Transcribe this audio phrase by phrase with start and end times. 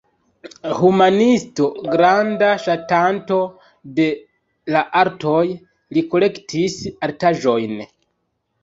[0.77, 3.39] Humanisto, granda ŝatanto
[4.01, 4.09] de
[4.77, 5.47] la artoj,
[5.95, 7.81] li kolektis artaĵojn.